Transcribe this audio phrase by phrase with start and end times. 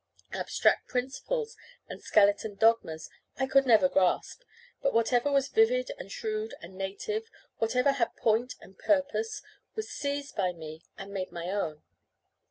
[0.31, 1.55] Abstract principles
[1.87, 3.07] and skeleton dogmas
[3.37, 4.41] I could never grasp;
[4.81, 9.43] but whatever was vivid and shrewd and native, whatever had point and purpose,
[9.75, 11.83] was seized by me and made my own.